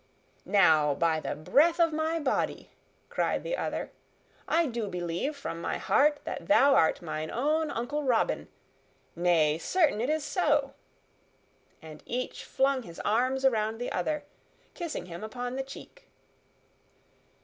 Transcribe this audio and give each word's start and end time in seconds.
"Now, 0.47 0.95
by 0.95 1.19
the 1.19 1.35
breath 1.35 1.79
of 1.79 1.93
my 1.93 2.19
body!" 2.19 2.71
cried 3.07 3.43
the 3.43 3.55
other, 3.55 3.91
"I 4.47 4.65
do 4.65 4.87
believe 4.87 5.35
from 5.37 5.61
my 5.61 5.77
heart 5.77 6.21
that 6.23 6.47
thou 6.47 6.73
art 6.73 7.03
mine 7.03 7.29
own 7.29 7.69
Uncle 7.69 8.01
Robin. 8.01 8.47
Nay, 9.15 9.59
certain 9.59 10.01
it 10.01 10.09
is 10.09 10.23
so!" 10.23 10.73
And 11.83 12.01
each 12.07 12.45
flung 12.45 12.81
his 12.81 12.99
arms 13.01 13.45
around 13.45 13.77
the 13.77 13.91
other, 13.91 14.23
kissing 14.73 15.05
him 15.05 15.23
upon 15.23 15.55
the 15.55 15.61
cheek. 15.61 16.07